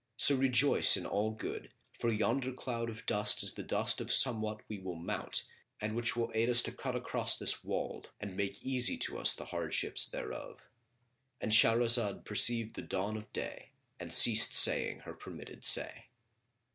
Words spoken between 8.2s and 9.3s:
make easy to